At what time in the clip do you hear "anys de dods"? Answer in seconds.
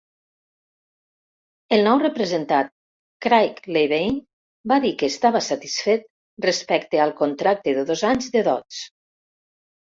8.15-8.83